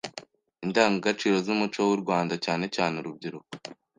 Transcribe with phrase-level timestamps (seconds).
[0.65, 3.51] Indangagaciro z’umuco w’u Rwanda cyane cyane urubyiruko.